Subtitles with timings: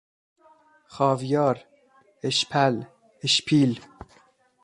[0.93, 1.57] خاویار،
[2.27, 2.75] اشپل،
[3.23, 3.73] اشپیل